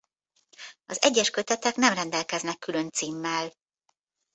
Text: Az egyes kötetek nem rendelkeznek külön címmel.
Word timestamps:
Az 0.85 1.01
egyes 1.01 1.29
kötetek 1.29 1.75
nem 1.75 1.93
rendelkeznek 1.93 2.57
külön 2.59 2.89
címmel. 2.89 3.51